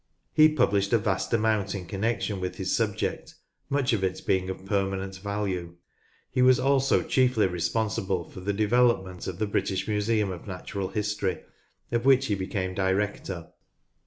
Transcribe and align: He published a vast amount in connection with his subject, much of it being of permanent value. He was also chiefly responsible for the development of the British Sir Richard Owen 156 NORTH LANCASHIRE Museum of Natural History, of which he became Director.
He 0.33 0.49
published 0.49 0.93
a 0.93 0.97
vast 0.97 1.31
amount 1.31 1.75
in 1.75 1.85
connection 1.85 2.39
with 2.39 2.55
his 2.55 2.75
subject, 2.75 3.35
much 3.69 3.93
of 3.93 4.03
it 4.03 4.19
being 4.25 4.49
of 4.49 4.65
permanent 4.65 5.17
value. 5.19 5.75
He 6.31 6.41
was 6.41 6.59
also 6.59 7.03
chiefly 7.03 7.45
responsible 7.45 8.23
for 8.27 8.39
the 8.39 8.51
development 8.51 9.27
of 9.27 9.37
the 9.37 9.45
British 9.45 9.85
Sir 9.85 9.91
Richard 9.93 10.13
Owen 10.25 10.29
156 10.29 10.41
NORTH 10.41 10.41
LANCASHIRE 10.41 10.41
Museum 10.41 10.41
of 10.41 10.57
Natural 10.57 10.87
History, 10.87 11.43
of 11.91 12.05
which 12.07 12.25
he 12.25 12.33
became 12.33 12.73
Director. 12.73 13.51